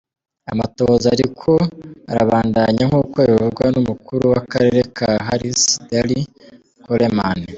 Amatohoza 0.51 1.07
ariko 1.15 1.49
arabandanya 2.11 2.83
nk'uko 2.89 3.17
bivugwa 3.29 3.65
n'umukuru 3.73 4.23
w'akarere 4.33 4.79
ka 4.97 5.09
Harris, 5.27 5.61
Darryl 5.89 6.23
Coleman. 6.85 7.39